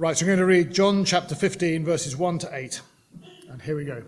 Right, 0.00 0.16
so 0.16 0.22
I'm 0.22 0.28
going 0.28 0.38
to 0.38 0.44
read 0.44 0.72
John 0.72 1.04
chapter 1.04 1.34
15, 1.34 1.84
verses 1.84 2.16
1 2.16 2.38
to 2.38 2.50
8. 2.52 2.80
And 3.50 3.60
here 3.60 3.74
we 3.74 3.84
go. 3.84 4.04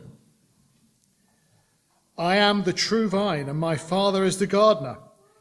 I 2.16 2.36
am 2.36 2.62
the 2.62 2.72
true 2.72 3.08
vine, 3.08 3.48
and 3.48 3.58
my 3.58 3.74
Father 3.74 4.22
is 4.22 4.38
the 4.38 4.46
gardener. 4.46 4.98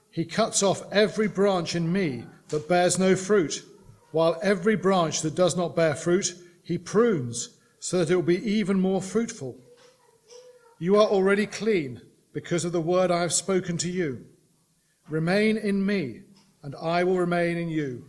He 0.09 0.25
cuts 0.25 0.63
off 0.63 0.91
every 0.91 1.27
branch 1.27 1.75
in 1.75 1.93
me 1.93 2.23
that 2.47 2.67
bears 2.67 2.97
no 2.97 3.15
fruit, 3.15 3.63
while 4.09 4.39
every 4.41 4.75
branch 4.75 5.21
that 5.21 5.35
does 5.35 5.55
not 5.55 5.75
bear 5.75 5.93
fruit, 5.93 6.33
he 6.63 6.79
prunes, 6.79 7.55
so 7.77 7.99
that 7.99 8.09
it 8.09 8.15
will 8.15 8.23
be 8.23 8.43
even 8.43 8.79
more 8.79 9.03
fruitful. 9.03 9.55
You 10.79 10.95
are 10.95 11.07
already 11.07 11.45
clean 11.45 12.01
because 12.33 12.65
of 12.65 12.71
the 12.71 12.81
word 12.81 13.11
I 13.11 13.21
have 13.21 13.33
spoken 13.33 13.77
to 13.77 13.91
you. 13.91 14.25
Remain 15.09 15.57
in 15.57 15.85
me, 15.85 16.21
and 16.63 16.75
I 16.75 17.03
will 17.03 17.19
remain 17.19 17.55
in 17.55 17.69
you. 17.69 18.08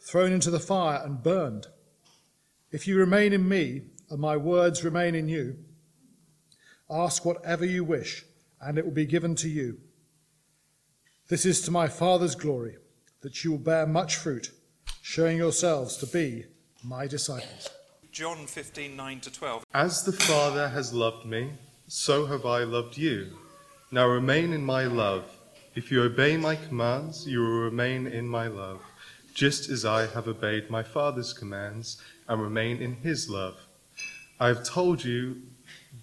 thrown 0.00 0.32
into 0.32 0.50
the 0.50 0.60
fire 0.60 1.00
and 1.04 1.22
burned. 1.22 1.66
If 2.70 2.86
you 2.86 2.98
remain 2.98 3.32
in 3.32 3.48
me, 3.48 3.82
and 4.10 4.20
my 4.20 4.36
words 4.36 4.84
remain 4.84 5.14
in 5.14 5.28
you, 5.28 5.56
ask 6.90 7.24
whatever 7.24 7.64
you 7.64 7.84
wish, 7.84 8.24
and 8.60 8.78
it 8.78 8.84
will 8.84 8.92
be 8.92 9.06
given 9.06 9.34
to 9.36 9.48
you. 9.48 9.78
This 11.28 11.44
is 11.44 11.60
to 11.62 11.70
my 11.70 11.88
Father's 11.88 12.34
glory, 12.34 12.76
that 13.20 13.44
you 13.44 13.52
will 13.52 13.58
bear 13.58 13.86
much 13.86 14.16
fruit, 14.16 14.50
showing 15.02 15.36
yourselves 15.36 15.96
to 15.98 16.06
be 16.06 16.44
my 16.82 17.06
disciples. 17.06 17.68
John 18.10 18.46
15, 18.46 18.96
9 18.96 19.20
to 19.20 19.30
12. 19.30 19.66
As 19.74 20.04
the 20.04 20.12
Father 20.12 20.68
has 20.68 20.94
loved 20.94 21.26
me, 21.26 21.52
so 21.86 22.26
have 22.26 22.46
I 22.46 22.64
loved 22.64 22.96
you. 22.96 23.36
Now 23.90 24.06
remain 24.06 24.52
in 24.52 24.64
my 24.64 24.84
love. 24.84 25.24
If 25.74 25.92
you 25.92 26.02
obey 26.02 26.36
my 26.36 26.56
commands, 26.56 27.26
you 27.26 27.40
will 27.40 27.60
remain 27.60 28.06
in 28.06 28.26
my 28.26 28.48
love 28.48 28.80
just 29.38 29.70
as 29.70 29.84
I 29.84 30.08
have 30.08 30.26
obeyed 30.26 30.68
my 30.68 30.82
Father's 30.82 31.32
commands 31.32 32.02
and 32.26 32.42
remain 32.42 32.82
in 32.82 32.96
his 32.96 33.30
love. 33.30 33.54
I 34.40 34.48
have 34.48 34.64
told 34.64 35.04
you 35.04 35.42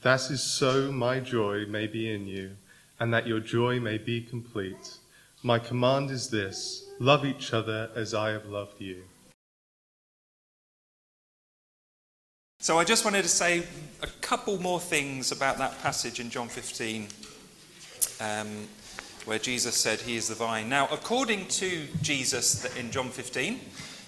that 0.03 0.31
is 0.31 0.41
so 0.41 0.89
my 0.89 1.19
joy 1.19 1.66
may 1.66 1.86
be 1.86 2.09
in 2.09 2.28
you, 2.28 2.52
and 2.97 3.13
that 3.13 3.28
your 3.28 3.41
joy 3.41 3.78
may 3.78 3.97
be 3.97 4.22
complete. 4.22 5.00
My 5.44 5.59
command 5.59 6.11
is 6.11 6.30
this 6.30 6.86
love 6.97 7.25
each 7.25 7.52
other 7.52 7.89
as 7.94 8.13
I 8.13 8.30
have 8.30 8.45
loved 8.45 8.80
you. 8.80 9.03
So 12.61 12.80
I 12.80 12.86
just 12.86 13.03
wanted 13.03 13.23
to 13.23 13.30
say 13.44 13.63
a 14.02 14.08
couple 14.22 14.61
more 14.61 14.80
things 14.80 15.33
about 15.33 15.58
that 15.58 15.78
passage 15.83 16.22
in 16.22 16.30
John 16.30 16.47
15. 16.47 17.09
Um, 18.22 18.69
where 19.26 19.40
Jesus 19.40 19.76
said 19.76 20.02
he 20.02 20.16
is 20.16 20.28
the 20.28 20.36
vine. 20.36 20.70
Now, 20.70 20.88
according 20.92 21.48
to 21.48 21.88
Jesus 22.02 22.64
in 22.76 22.92
John 22.92 23.09
15, 23.09 23.59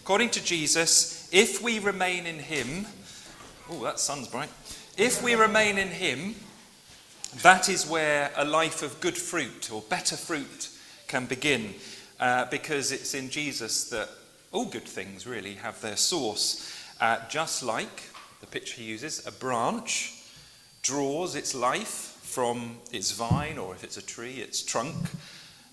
according 0.02 0.30
to 0.32 0.44
Jesus, 0.44 1.28
if 1.32 1.62
we 1.62 1.80
remain 1.80 2.28
in 2.28 2.40
him, 2.40 2.86
oh, 3.70 3.84
that 3.84 4.00
sun's 4.00 4.28
bright. 4.28 4.50
If 4.96 5.24
we 5.24 5.34
remain 5.34 5.78
in 5.80 5.90
him, 5.90 6.36
that 7.42 7.68
is 7.68 7.88
where 7.88 8.32
a 8.36 8.46
life 8.46 8.84
of 8.84 9.00
good 9.02 9.18
fruit 9.18 9.72
or 9.72 9.82
better 9.90 10.16
fruit 10.16 10.70
can 11.08 11.26
begin, 11.26 11.74
uh, 12.20 12.46
because 12.46 12.92
it's 12.92 13.14
in 13.14 13.30
Jesus 13.30 13.90
that 13.90 14.10
all 14.52 14.66
good 14.66 14.86
things 14.86 15.26
really 15.26 15.56
have 15.56 15.82
their 15.82 15.98
source. 15.98 16.74
Uh, 17.02 17.18
just 17.28 17.64
like 17.64 18.04
the 18.40 18.48
picture 18.48 18.82
he 18.82 18.88
uses, 18.88 19.26
a 19.26 19.32
branch 19.32 20.14
draws 20.84 21.36
its 21.36 21.56
life 21.56 22.17
from 22.38 22.78
its 22.92 23.14
vine, 23.14 23.58
or 23.58 23.74
if 23.74 23.84
it's 23.84 23.98
a 23.98 24.06
tree, 24.06 24.36
its 24.36 24.62
trunk, 24.62 24.94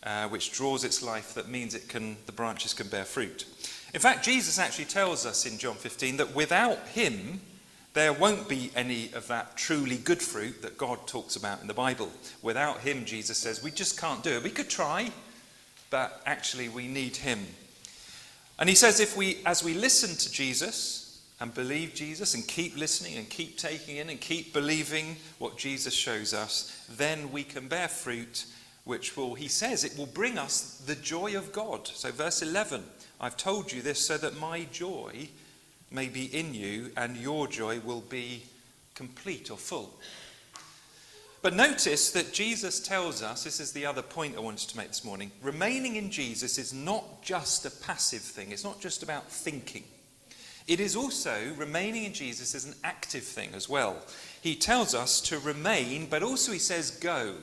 uh, 0.03 0.27
which 0.29 0.51
draws 0.51 0.83
its 0.83 1.03
life, 1.03 1.35
that 1.35 1.47
means 1.47 1.75
it 1.75 1.91
can, 1.91 2.17
the 2.25 2.33
branches 2.33 2.73
can 2.73 2.89
bear 2.89 3.05
fruit. 3.05 3.45
In 3.93 4.01
fact, 4.01 4.25
Jesus 4.25 4.59
actually 4.59 4.87
tells 4.87 5.27
us 5.27 5.45
in 5.45 5.59
John 5.59 5.75
15 5.75 6.17
that 6.17 6.35
without 6.35 6.79
him, 6.89 7.43
there 7.93 8.15
won't 8.15 8.49
be 8.49 8.71
any 8.75 9.13
of 9.13 9.29
that 9.29 9.59
truly 9.59 9.99
good 9.99 10.23
fruit 10.23 10.63
that 10.63 10.79
God 10.79 11.07
talks 11.07 11.37
about 11.37 11.61
in 11.61 11.67
the 11.67 11.75
Bible. 11.75 12.11
Without 12.41 12.79
him, 12.81 13.05
Jesus 13.05 13.37
says, 13.37 13.63
we 13.63 13.71
just 13.71 14.01
can't 14.01 14.23
do 14.23 14.31
it. 14.31 14.43
We 14.43 14.49
could 14.49 14.71
try, 14.71 15.11
but 15.91 16.23
actually 16.25 16.71
we 16.71 16.89
need 16.89 17.17
him. 17.17 17.41
And 18.59 18.71
he 18.71 18.75
says, 18.75 19.01
if 19.01 19.19
we, 19.19 19.37
as 19.45 19.63
we 19.63 19.75
listen 19.75 20.17
to 20.17 20.33
Jesus, 20.33 21.04
and 21.41 21.53
believe 21.55 21.95
Jesus 21.95 22.35
and 22.35 22.47
keep 22.47 22.77
listening 22.77 23.17
and 23.17 23.29
keep 23.29 23.59
taking 23.59 23.97
in 23.97 24.11
and 24.11 24.21
keep 24.21 24.53
believing 24.53 25.17
what 25.39 25.59
Jesus 25.59 25.93
shows 25.93 26.33
us, 26.33 26.87
then 26.97 27.33
we 27.33 27.43
can 27.43 27.69
bear 27.69 27.89
fruit 27.89 28.47
which 28.85 29.17
will, 29.17 29.35
he 29.35 29.49
says, 29.49 29.83
it 29.83 29.97
will 29.97 30.07
bring 30.07 30.39
us 30.39 30.83
the 30.87 30.95
joy 30.95 31.37
of 31.37 31.53
God. 31.53 31.87
So, 31.89 32.11
verse 32.11 32.43
11 32.43 32.85
I've 33.21 33.37
told 33.37 33.73
you 33.73 33.81
this 33.81 34.07
so 34.07 34.19
that 34.19 34.39
my 34.39 34.65
joy 34.71 35.29
may 35.91 36.09
be 36.09 36.27
in 36.27 36.53
you 36.53 36.91
and 36.97 37.17
your 37.17 37.47
joy 37.49 37.81
will 37.81 38.03
be 38.03 38.43
complete 38.95 39.51
or 39.51 39.57
full. 39.57 39.95
But 41.41 41.55
notice 41.55 42.11
that 42.13 42.33
Jesus 42.33 42.81
tells 42.81 43.23
us 43.23 43.45
this 43.45 43.61
is 43.61 43.73
the 43.73 43.87
other 43.87 44.03
point 44.03 44.37
I 44.37 44.41
wanted 44.41 44.69
to 44.71 44.77
make 44.77 44.89
this 44.89 45.05
morning 45.05 45.31
remaining 45.43 45.97
in 45.97 46.11
Jesus 46.11 46.59
is 46.59 46.73
not 46.73 47.23
just 47.23 47.67
a 47.67 47.71
passive 47.71 48.23
thing, 48.23 48.51
it's 48.51 48.65
not 48.65 48.81
just 48.81 49.03
about 49.03 49.31
thinking. 49.31 49.85
It 50.67 50.81
is 50.81 50.97
also 50.97 51.53
remaining 51.57 52.05
in 52.05 52.15
Jesus 52.15 52.55
is 52.55 52.65
an 52.65 52.75
active 52.85 53.23
thing 53.23 53.51
as 53.55 53.69
well. 53.69 53.97
He 54.41 54.57
tells 54.57 54.95
us 54.95 55.21
to 55.23 55.39
remain, 55.39 56.07
but 56.09 56.23
also 56.23 56.53
he 56.53 56.59
says 56.59 56.91
go. 56.91 57.35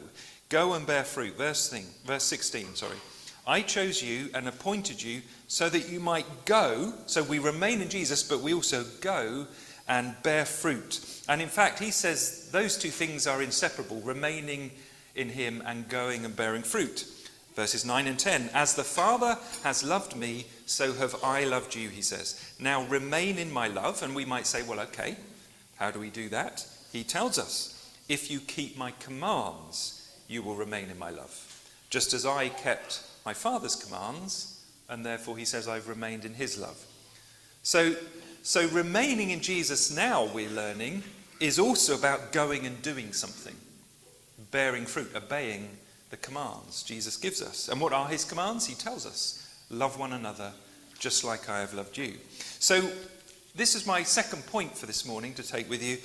Go 0.49 0.73
and 0.73 0.87
bear 0.87 1.03
fruit. 1.03 1.37
Verse 1.37 1.69
thing, 1.69 1.85
verse 2.05 2.23
16, 2.23 2.75
sorry. 2.75 2.97
I 3.45 3.61
chose 3.61 4.01
you 4.01 4.29
and 4.33 4.47
appointed 4.47 5.01
you 5.01 5.21
so 5.47 5.69
that 5.69 5.89
you 5.89 5.99
might 5.99 6.45
go. 6.45 6.93
So 7.05 7.23
we 7.23 7.39
remain 7.39 7.81
in 7.81 7.89
Jesus, 7.89 8.23
but 8.23 8.41
we 8.41 8.53
also 8.53 8.85
go 9.01 9.47
and 9.87 10.15
bear 10.23 10.45
fruit. 10.45 10.99
And 11.27 11.41
in 11.41 11.49
fact, 11.49 11.79
he 11.79 11.91
says 11.91 12.49
those 12.51 12.77
two 12.77 12.89
things 12.89 13.27
are 13.27 13.41
inseparable 13.41 14.01
remaining 14.01 14.71
in 15.15 15.29
him 15.29 15.61
and 15.65 15.87
going 15.89 16.25
and 16.25 16.35
bearing 16.35 16.63
fruit. 16.63 17.05
Verses 17.61 17.85
9 17.85 18.07
and 18.07 18.17
10 18.17 18.49
As 18.55 18.73
the 18.73 18.83
Father 18.83 19.37
has 19.61 19.83
loved 19.83 20.15
me, 20.15 20.47
so 20.65 20.93
have 20.93 21.15
I 21.23 21.43
loved 21.43 21.75
you, 21.75 21.89
he 21.89 22.01
says. 22.01 22.55
Now 22.59 22.85
remain 22.85 23.37
in 23.37 23.51
my 23.51 23.67
love. 23.67 24.01
And 24.01 24.15
we 24.15 24.25
might 24.25 24.47
say, 24.47 24.63
well, 24.63 24.79
okay, 24.79 25.15
how 25.75 25.91
do 25.91 25.99
we 25.99 26.09
do 26.09 26.27
that? 26.29 26.65
He 26.91 27.03
tells 27.03 27.37
us, 27.37 27.95
if 28.09 28.31
you 28.31 28.39
keep 28.39 28.79
my 28.79 28.89
commands, 28.99 30.11
you 30.27 30.41
will 30.41 30.55
remain 30.55 30.89
in 30.89 30.97
my 30.97 31.11
love. 31.11 31.61
Just 31.91 32.15
as 32.15 32.25
I 32.25 32.49
kept 32.49 33.03
my 33.27 33.35
Father's 33.35 33.75
commands, 33.75 34.65
and 34.89 35.05
therefore 35.05 35.37
he 35.37 35.45
says, 35.45 35.67
I've 35.67 35.87
remained 35.87 36.25
in 36.25 36.33
his 36.33 36.57
love. 36.57 36.83
So, 37.61 37.93
so 38.41 38.67
remaining 38.69 39.29
in 39.29 39.39
Jesus 39.39 39.95
now, 39.95 40.25
we're 40.33 40.49
learning, 40.49 41.03
is 41.39 41.59
also 41.59 41.95
about 41.95 42.31
going 42.31 42.65
and 42.65 42.81
doing 42.81 43.13
something, 43.13 43.55
bearing 44.49 44.87
fruit, 44.87 45.11
obeying 45.15 45.69
the 46.11 46.17
commands 46.17 46.83
Jesus 46.83 47.17
gives 47.17 47.41
us. 47.41 47.69
And 47.69 47.81
what 47.81 47.93
are 47.93 48.07
his 48.07 48.23
commands? 48.23 48.67
He 48.67 48.75
tells 48.75 49.05
us 49.05 49.47
love 49.69 49.97
one 49.97 50.13
another 50.13 50.51
just 50.99 51.23
like 51.23 51.49
I 51.49 51.61
have 51.61 51.73
loved 51.73 51.97
you. 51.97 52.13
So, 52.59 52.87
this 53.55 53.75
is 53.75 53.87
my 53.87 54.03
second 54.03 54.45
point 54.45 54.77
for 54.77 54.85
this 54.85 55.05
morning 55.05 55.33
to 55.33 55.43
take 55.43 55.69
with 55.69 55.83
you. 55.83 55.97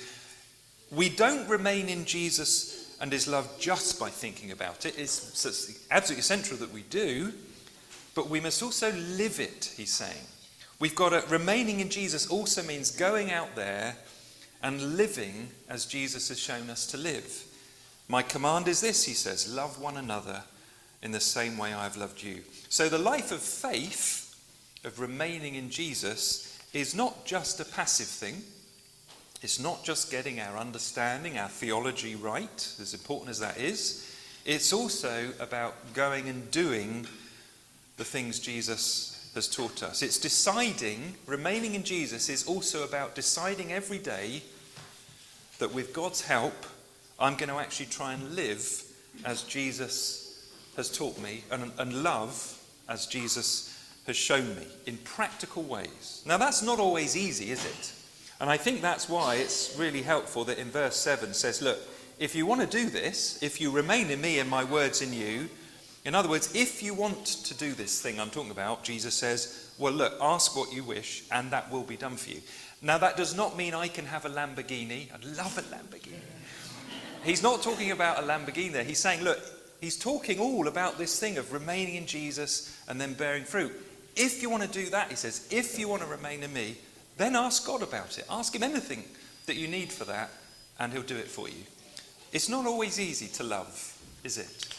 We 0.91 1.09
don't 1.09 1.47
remain 1.47 1.87
in 1.87 2.03
Jesus 2.03 2.97
and 2.99 3.11
his 3.11 3.27
love 3.27 3.49
just 3.59 3.99
by 3.99 4.09
thinking 4.09 4.51
about 4.51 4.85
it. 4.85 4.97
It's 4.97 5.85
absolutely 5.91 6.23
central 6.23 6.59
that 6.59 6.73
we 6.73 6.81
do, 6.83 7.31
but 8.15 8.29
we 8.29 8.39
must 8.39 8.63
also 8.63 8.91
live 8.91 9.39
it, 9.39 9.71
he's 9.77 9.93
saying. 9.93 10.25
We've 10.79 10.95
got 10.95 11.09
to, 11.09 11.23
remaining 11.29 11.79
in 11.79 11.89
Jesus 11.89 12.27
also 12.27 12.63
means 12.63 12.91
going 12.91 13.31
out 13.31 13.55
there 13.55 13.95
and 14.61 14.97
living 14.97 15.49
as 15.69 15.85
Jesus 15.85 16.29
has 16.29 16.39
shown 16.39 16.69
us 16.69 16.85
to 16.87 16.97
live. 16.97 17.46
My 18.07 18.21
command 18.21 18.67
is 18.67 18.81
this, 18.81 19.03
he 19.03 19.13
says 19.13 19.53
love 19.53 19.79
one 19.79 19.97
another 19.97 20.43
in 21.01 21.11
the 21.11 21.19
same 21.19 21.57
way 21.57 21.73
I 21.73 21.83
have 21.83 21.97
loved 21.97 22.23
you. 22.23 22.41
So 22.69 22.89
the 22.89 22.97
life 22.97 23.31
of 23.31 23.39
faith, 23.39 24.35
of 24.83 24.99
remaining 24.99 25.55
in 25.55 25.69
Jesus, 25.69 26.59
is 26.73 26.95
not 26.95 27.25
just 27.25 27.59
a 27.59 27.65
passive 27.65 28.07
thing. 28.07 28.43
It's 29.41 29.59
not 29.59 29.83
just 29.83 30.09
getting 30.09 30.39
our 30.39 30.57
understanding, 30.57 31.37
our 31.37 31.49
theology 31.49 32.15
right, 32.15 32.75
as 32.81 32.93
important 32.93 33.29
as 33.29 33.39
that 33.39 33.57
is. 33.57 34.15
It's 34.45 34.73
also 34.73 35.29
about 35.39 35.75
going 35.93 36.27
and 36.29 36.49
doing 36.49 37.05
the 37.97 38.05
things 38.05 38.39
Jesus 38.39 39.29
has 39.35 39.47
taught 39.47 39.83
us. 39.83 40.01
It's 40.01 40.17
deciding, 40.17 41.15
remaining 41.25 41.75
in 41.75 41.83
Jesus 41.83 42.29
is 42.29 42.47
also 42.47 42.83
about 42.83 43.13
deciding 43.13 43.73
every 43.73 43.99
day 43.99 44.41
that 45.59 45.73
with 45.73 45.93
God's 45.93 46.21
help, 46.21 46.65
I'm 47.19 47.35
going 47.35 47.49
to 47.49 47.55
actually 47.55 47.87
try 47.87 48.13
and 48.13 48.35
live 48.35 48.83
as 49.25 49.43
Jesus 49.43 50.47
has 50.75 50.95
taught 50.95 51.19
me 51.19 51.43
and, 51.51 51.71
and 51.79 52.03
love 52.03 52.57
as 52.87 53.07
Jesus 53.07 53.73
has 54.05 54.15
shown 54.15 54.55
me 54.55 54.67
in 54.85 54.97
practical 54.97 55.63
ways. 55.63 56.23
Now, 56.25 56.37
that's 56.37 56.61
not 56.61 56.79
always 56.79 57.17
easy, 57.17 57.51
is 57.51 57.65
it? 57.65 57.93
And 58.39 58.49
I 58.49 58.57
think 58.57 58.81
that's 58.81 59.09
why 59.09 59.35
it's 59.35 59.75
really 59.77 60.03
helpful 60.03 60.45
that 60.45 60.59
in 60.59 60.69
verse 60.69 60.95
7 60.95 61.33
says, 61.33 61.61
Look, 61.61 61.79
if 62.19 62.35
you 62.35 62.45
want 62.45 62.61
to 62.61 62.67
do 62.67 62.89
this, 62.89 63.41
if 63.41 63.59
you 63.59 63.71
remain 63.71 64.09
in 64.09 64.21
me 64.21 64.39
and 64.39 64.49
my 64.49 64.63
words 64.63 65.01
in 65.01 65.11
you, 65.11 65.49
in 66.05 66.15
other 66.15 66.29
words, 66.29 66.55
if 66.55 66.81
you 66.81 66.93
want 66.93 67.25
to 67.25 67.53
do 67.55 67.73
this 67.73 68.01
thing 68.01 68.19
I'm 68.19 68.29
talking 68.29 68.51
about, 68.51 68.83
Jesus 68.83 69.15
says, 69.15 69.71
Well, 69.77 69.93
look, 69.93 70.13
ask 70.21 70.55
what 70.55 70.71
you 70.71 70.83
wish, 70.83 71.23
and 71.31 71.51
that 71.51 71.71
will 71.71 71.83
be 71.83 71.97
done 71.97 72.15
for 72.15 72.29
you. 72.29 72.41
Now, 72.81 72.99
that 72.99 73.17
does 73.17 73.35
not 73.35 73.57
mean 73.57 73.73
I 73.73 73.87
can 73.87 74.05
have 74.05 74.25
a 74.25 74.29
Lamborghini. 74.29 75.11
I'd 75.11 75.25
love 75.25 75.57
a 75.57 75.63
Lamborghini. 75.63 76.36
He's 77.27 77.43
not 77.43 77.61
talking 77.61 77.91
about 77.91 78.19
a 78.19 78.21
Lamborghini 78.21 78.71
there. 78.71 78.83
He's 78.83 78.99
saying, 78.99 79.23
Look, 79.23 79.39
he's 79.81 79.97
talking 79.97 80.39
all 80.39 80.67
about 80.67 80.97
this 80.97 81.19
thing 81.19 81.37
of 81.37 81.51
remaining 81.51 81.95
in 81.95 82.05
Jesus 82.05 82.81
and 82.87 82.99
then 82.99 83.13
bearing 83.13 83.43
fruit. 83.43 83.73
If 84.15 84.41
you 84.41 84.49
want 84.49 84.63
to 84.63 84.69
do 84.69 84.89
that, 84.89 85.09
he 85.09 85.15
says, 85.15 85.47
if 85.51 85.77
you 85.77 85.87
want 85.87 86.01
to 86.01 86.07
remain 86.07 86.41
in 86.41 86.51
me, 86.51 86.77
then 87.17 87.35
ask 87.35 87.65
God 87.67 87.83
about 87.83 88.17
it. 88.17 88.25
Ask 88.29 88.55
him 88.55 88.63
anything 88.63 89.03
that 89.45 89.57
you 89.57 89.67
need 89.67 89.91
for 89.91 90.05
that, 90.05 90.31
and 90.79 90.91
he'll 90.91 91.03
do 91.03 91.17
it 91.17 91.27
for 91.27 91.47
you. 91.47 91.63
It's 92.31 92.49
not 92.49 92.65
always 92.65 92.99
easy 92.99 93.27
to 93.35 93.43
love, 93.43 93.95
is 94.23 94.37
it? 94.39 94.75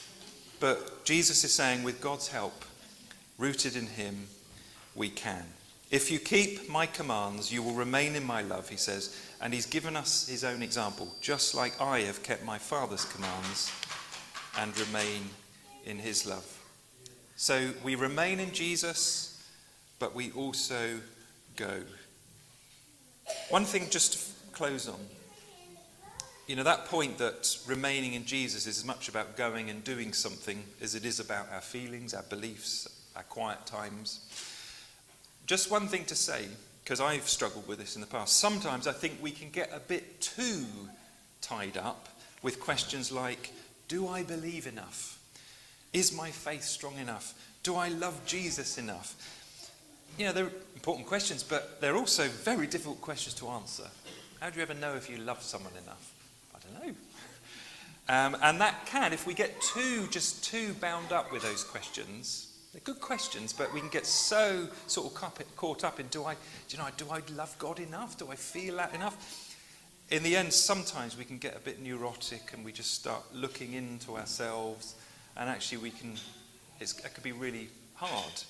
But 0.59 1.05
Jesus 1.05 1.45
is 1.45 1.53
saying, 1.53 1.85
with 1.85 2.01
God's 2.01 2.29
help, 2.29 2.65
rooted 3.39 3.77
in 3.77 3.87
him, 3.87 4.27
we 4.97 5.09
can. 5.09 5.45
If 5.91 6.11
you 6.11 6.19
keep 6.19 6.69
my 6.69 6.87
commands, 6.87 7.51
you 7.53 7.63
will 7.63 7.73
remain 7.73 8.15
in 8.15 8.25
my 8.25 8.43
love, 8.43 8.69
he 8.69 8.77
says. 8.77 9.17
And 9.41 9.55
he's 9.55 9.67
given 9.67 9.97
us 9.97 10.29
his 10.29 10.45
own 10.45 10.63
example, 10.63 11.09
just 11.21 11.55
like 11.55 11.81
I 11.81 12.01
have 12.01 12.23
kept 12.23 12.45
my 12.45 12.59
Father's 12.59 13.05
commands 13.07 13.73
and 14.59 14.79
remain 14.79 15.23
in 15.87 15.99
his 15.99 16.27
love. 16.27 16.45
So 17.37 17.71
we 17.83 17.95
remain 17.95 18.41
in 18.41 18.53
Jesus 18.53 19.29
but 19.99 20.15
we 20.15 20.31
also 20.33 21.01
go. 21.57 21.83
One 23.51 23.65
thing 23.65 23.89
just 23.91 24.13
to 24.13 24.19
close 24.53 24.89
on. 24.89 25.01
You 26.47 26.57
know, 26.57 26.63
that 26.63 26.87
point 26.87 27.19
that 27.19 27.59
remaining 27.67 28.15
in 28.15 28.25
Jesus 28.25 28.67
is 28.67 28.79
as 28.79 28.85
much 28.85 29.09
about 29.09 29.37
going 29.37 29.69
and 29.69 29.85
doing 29.85 30.15
something 30.15 30.65
as 30.81 30.95
it 30.95 31.05
is 31.05 31.21
about 31.21 31.47
our 31.53 31.61
feelings, 31.61 32.15
our 32.15 32.23
beliefs, 32.23 32.89
our 33.15 33.23
quiet 33.25 33.67
times. 33.67 34.21
Just 35.49 35.71
one 35.71 35.89
thing 35.89 36.05
to 36.05 36.15
say, 36.15 36.45
because 36.85 37.01
I've 37.01 37.29
struggled 37.29 37.67
with 37.67 37.81
this 37.81 37.97
in 37.97 38.01
the 38.01 38.07
past. 38.07 38.39
Sometimes 38.39 38.87
I 38.87 38.93
think 38.93 39.19
we 39.21 39.33
can 39.33 39.51
get 39.51 39.71
a 39.75 39.81
bit 39.81 40.21
too 40.21 40.65
tied 41.41 41.77
up 41.77 42.09
with 42.43 42.61
questions 42.61 43.11
like 43.11 43.53
Do 43.89 44.07
I 44.07 44.23
believe 44.23 44.69
enough? 44.69 45.19
Is 45.93 46.17
my 46.17 46.31
faith 46.31 46.63
strong 46.63 46.99
enough? 46.99 47.35
Do 47.65 47.75
I 47.75 47.89
love 47.89 48.21
Jesus 48.25 48.79
enough? 48.79 49.17
you 50.19 50.27
know, 50.27 50.33
they're 50.33 50.51
important 50.75 51.07
questions, 51.07 51.43
but 51.43 51.81
they're 51.81 51.97
also 51.97 52.29
very 52.29 52.67
difficult 52.67 53.01
questions 53.01 53.35
to 53.37 53.49
answer. 53.49 53.85
How 54.41 54.51
do 54.51 54.57
you 54.57 54.63
ever 54.63 54.75
know 54.75 54.95
if 54.95 55.09
you 55.09 55.17
love 55.17 55.43
someone 55.43 55.73
enough? 55.83 56.13
I 56.55 56.59
don't 56.59 56.87
know. 56.87 56.95
Um, 58.11 58.39
and 58.43 58.59
that 58.63 58.87
can, 58.87 59.13
if 59.13 59.27
we 59.27 59.35
get 59.35 59.61
too, 59.61 60.07
just 60.07 60.43
too 60.43 60.73
bound 60.81 61.13
up 61.13 61.31
with 61.31 61.43
those 61.43 61.63
questions, 61.63 62.48
they're 62.79 62.95
good 62.95 63.03
questions, 63.03 63.53
but 63.53 63.73
we 63.75 63.81
can 63.81 63.89
get 63.89 64.07
so 64.07 64.69
sort 64.87 65.13
of 65.13 65.57
caught 65.57 65.83
up 65.83 65.99
in 65.99 66.07
do 66.09 66.25
I, 66.25 66.35
do 66.35 66.77
you 66.77 66.79
know, 66.79 66.89
do 66.97 67.07
I 67.11 67.21
love 67.35 67.55
God 67.59 67.81
enough? 67.81 68.17
Do 68.17 68.31
I 68.31 68.37
feel 68.37 68.77
that 68.77 68.95
enough? 68.95 69.57
In 70.11 70.23
the 70.23 70.37
end, 70.37 70.53
sometimes 70.53 71.19
we 71.19 71.25
can 71.25 71.39
get 71.39 71.57
a 71.57 71.59
bit 71.59 71.83
neurotic 71.83 72.53
and 72.53 72.65
we 72.65 72.71
just 72.71 72.95
start 72.95 73.23
looking 73.35 73.73
into 73.73 74.17
ourselves, 74.17 74.95
and 75.37 75.51
actually 75.51 75.79
we 75.79 75.91
can, 75.91 76.15
it 76.79 76.95
can 77.03 77.23
be 77.23 77.33
really 77.33 77.69
hard. 77.95 78.45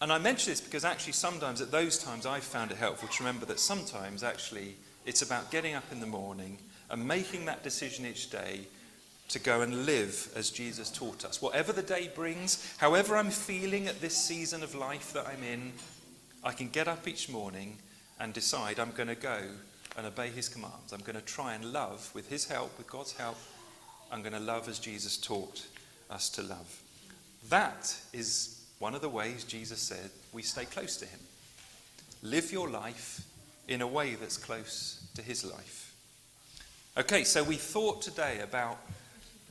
And 0.00 0.12
I 0.12 0.18
mention 0.18 0.52
this 0.52 0.60
because 0.60 0.84
actually, 0.84 1.14
sometimes 1.14 1.60
at 1.60 1.72
those 1.72 1.98
times, 1.98 2.26
I've 2.26 2.44
found 2.44 2.70
it 2.70 2.76
helpful 2.76 3.08
to 3.08 3.24
remember 3.24 3.46
that 3.46 3.58
sometimes 3.58 4.22
actually 4.22 4.76
it's 5.04 5.22
about 5.22 5.50
getting 5.50 5.74
up 5.74 5.90
in 5.90 5.98
the 5.98 6.06
morning 6.06 6.58
and 6.90 7.06
making 7.06 7.46
that 7.46 7.64
decision 7.64 8.06
each 8.06 8.30
day 8.30 8.60
to 9.28 9.38
go 9.38 9.62
and 9.62 9.86
live 9.86 10.30
as 10.36 10.50
Jesus 10.50 10.90
taught 10.90 11.24
us. 11.24 11.40
Whatever 11.40 11.72
the 11.72 11.82
day 11.82 12.10
brings, 12.14 12.74
however 12.78 13.16
I'm 13.16 13.30
feeling 13.30 13.86
at 13.86 14.00
this 14.00 14.16
season 14.16 14.62
of 14.62 14.74
life 14.74 15.12
that 15.12 15.26
I'm 15.26 15.42
in, 15.42 15.72
I 16.42 16.52
can 16.52 16.68
get 16.68 16.88
up 16.88 17.08
each 17.08 17.28
morning 17.28 17.78
and 18.20 18.32
decide 18.32 18.78
I'm 18.78 18.92
going 18.92 19.08
to 19.08 19.14
go 19.14 19.40
and 19.96 20.06
obey 20.06 20.28
his 20.28 20.48
commands. 20.48 20.92
I'm 20.92 21.00
going 21.00 21.16
to 21.16 21.24
try 21.24 21.54
and 21.54 21.72
love 21.72 22.10
with 22.14 22.28
his 22.28 22.46
help, 22.46 22.76
with 22.78 22.88
God's 22.88 23.12
help. 23.12 23.36
I'm 24.12 24.20
going 24.20 24.34
to 24.34 24.40
love 24.40 24.68
as 24.68 24.78
Jesus 24.78 25.16
taught 25.16 25.66
us 26.10 26.28
to 26.30 26.42
love. 26.42 26.82
That 27.48 27.96
is 28.12 28.64
one 28.78 28.94
of 28.94 29.00
the 29.00 29.08
ways 29.08 29.44
Jesus 29.44 29.80
said 29.80 30.10
we 30.32 30.42
stay 30.42 30.64
close 30.64 30.96
to 30.98 31.06
Him. 31.06 31.20
Live 32.22 32.52
your 32.52 32.68
life 32.68 33.22
in 33.68 33.82
a 33.82 33.86
way 33.86 34.14
that's 34.14 34.36
close 34.36 35.06
to 35.14 35.22
His 35.22 35.44
life. 35.44 35.94
Okay, 36.96 37.24
so 37.24 37.42
we 37.42 37.56
thought 37.56 38.02
today 38.02 38.40
about 38.40 38.78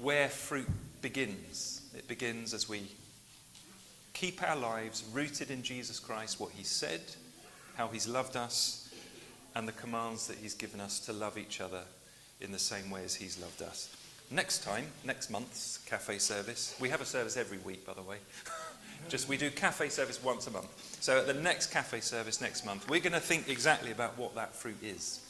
where 0.04 0.28
fruit 0.28 0.68
begins. 1.02 1.82
It 1.98 2.10
begins 2.10 2.54
as 2.54 2.68
we 2.68 2.92
keep 4.12 4.44
our 4.44 4.58
lives 4.58 5.04
rooted 5.14 5.50
in 5.50 5.64
Jesus 5.64 5.98
Christ, 5.98 6.42
what 6.42 6.52
He 6.52 6.64
said, 6.64 7.02
how 7.78 7.88
He's 7.88 8.08
loved 8.08 8.36
us, 8.36 8.94
and 9.56 9.66
the 9.66 9.72
commands 9.72 10.28
that 10.28 10.38
He's 10.38 10.56
given 10.56 10.82
us 10.82 11.00
to 11.02 11.14
love 11.14 11.38
each 11.38 11.62
other 11.62 11.84
in 12.42 12.52
the 12.52 12.60
same 12.60 12.92
way 12.92 13.06
as 13.06 13.16
He's 13.16 13.40
loved 13.40 13.62
us. 13.62 13.96
Next 14.30 14.64
time, 14.64 14.86
next 15.06 15.30
month's 15.30 15.78
cafe 15.86 16.18
service, 16.18 16.76
we 16.82 16.90
have 16.90 17.00
a 17.00 17.06
service 17.06 17.38
every 17.38 17.60
week, 17.60 17.86
by 17.86 17.94
the 17.94 18.02
way. 18.02 18.18
Just 19.10 19.30
we 19.30 19.38
do 19.38 19.50
cafe 19.52 19.88
service 19.88 20.22
once 20.22 20.48
a 20.48 20.52
month. 20.52 20.98
So 21.02 21.18
at 21.18 21.28
the 21.28 21.34
next 21.34 21.68
cafe 21.72 22.02
service 22.02 22.42
next 22.42 22.66
month, 22.66 22.90
we're 22.90 23.00
going 23.00 23.14
to 23.14 23.20
think 23.22 23.48
exactly 23.48 23.92
about 23.92 24.18
what 24.18 24.36
that 24.36 24.54
fruit 24.54 24.82
is. 24.82 25.22